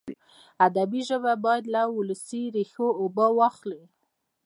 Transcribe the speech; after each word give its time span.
ادبي 0.67 1.01
ژبه 1.09 1.33
باید 1.45 1.65
له 1.73 1.81
ولسي 1.97 2.43
ریښو 2.55 2.87
اوبه 3.01 3.25
واخلي. 3.37 3.83